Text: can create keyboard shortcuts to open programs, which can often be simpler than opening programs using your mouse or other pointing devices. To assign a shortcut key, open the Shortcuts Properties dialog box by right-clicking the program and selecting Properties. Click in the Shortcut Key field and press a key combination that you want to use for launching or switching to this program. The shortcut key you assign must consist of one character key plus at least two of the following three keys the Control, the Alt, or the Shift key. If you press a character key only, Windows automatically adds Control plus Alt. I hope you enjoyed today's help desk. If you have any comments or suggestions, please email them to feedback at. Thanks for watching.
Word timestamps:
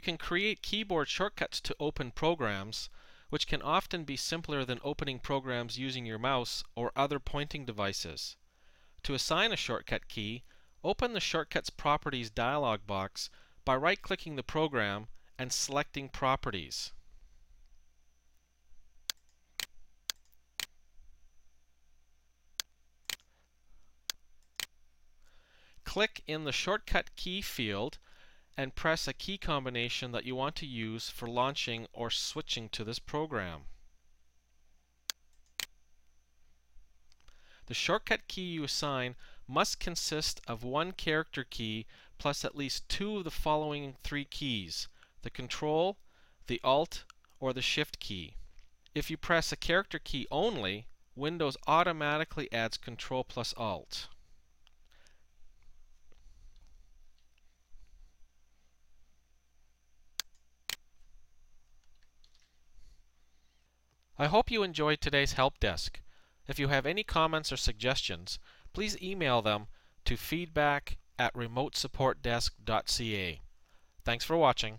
can 0.00 0.16
create 0.16 0.62
keyboard 0.62 1.08
shortcuts 1.08 1.60
to 1.60 1.76
open 1.78 2.10
programs, 2.10 2.88
which 3.30 3.46
can 3.46 3.62
often 3.62 4.04
be 4.04 4.16
simpler 4.16 4.64
than 4.64 4.80
opening 4.82 5.18
programs 5.18 5.78
using 5.78 6.06
your 6.06 6.18
mouse 6.18 6.64
or 6.74 6.92
other 6.96 7.18
pointing 7.18 7.64
devices. 7.64 8.36
To 9.04 9.14
assign 9.14 9.52
a 9.52 9.56
shortcut 9.56 10.08
key, 10.08 10.42
open 10.82 11.12
the 11.12 11.20
Shortcuts 11.20 11.70
Properties 11.70 12.30
dialog 12.30 12.86
box 12.86 13.30
by 13.64 13.76
right-clicking 13.76 14.36
the 14.36 14.42
program 14.42 15.08
and 15.38 15.52
selecting 15.52 16.08
Properties. 16.08 16.92
Click 25.84 26.22
in 26.26 26.44
the 26.44 26.52
Shortcut 26.52 27.14
Key 27.14 27.40
field 27.40 27.98
and 28.56 28.74
press 28.74 29.08
a 29.08 29.12
key 29.12 29.36
combination 29.36 30.12
that 30.12 30.24
you 30.24 30.34
want 30.34 30.54
to 30.56 30.66
use 30.66 31.10
for 31.10 31.28
launching 31.28 31.86
or 31.92 32.10
switching 32.10 32.68
to 32.68 32.84
this 32.84 32.98
program. 32.98 33.62
The 37.66 37.74
shortcut 37.74 38.28
key 38.28 38.52
you 38.52 38.64
assign 38.64 39.16
must 39.48 39.80
consist 39.80 40.40
of 40.46 40.62
one 40.62 40.92
character 40.92 41.44
key 41.44 41.86
plus 42.18 42.44
at 42.44 42.56
least 42.56 42.88
two 42.88 43.18
of 43.18 43.24
the 43.24 43.30
following 43.30 43.96
three 44.02 44.24
keys 44.24 44.88
the 45.22 45.30
Control, 45.30 45.96
the 46.46 46.60
Alt, 46.62 47.04
or 47.40 47.54
the 47.54 47.62
Shift 47.62 47.98
key. 47.98 48.36
If 48.94 49.10
you 49.10 49.16
press 49.16 49.50
a 49.50 49.56
character 49.56 49.98
key 49.98 50.26
only, 50.30 50.86
Windows 51.16 51.56
automatically 51.66 52.52
adds 52.52 52.76
Control 52.76 53.24
plus 53.24 53.54
Alt. 53.56 54.08
I 64.18 64.26
hope 64.26 64.50
you 64.50 64.62
enjoyed 64.62 65.00
today's 65.00 65.32
help 65.32 65.58
desk. 65.58 66.00
If 66.46 66.58
you 66.58 66.68
have 66.68 66.86
any 66.86 67.02
comments 67.02 67.52
or 67.52 67.56
suggestions, 67.56 68.38
please 68.72 69.00
email 69.02 69.42
them 69.42 69.66
to 70.04 70.16
feedback 70.16 70.98
at. 71.18 71.34
Thanks 74.04 74.24
for 74.24 74.36
watching. 74.36 74.78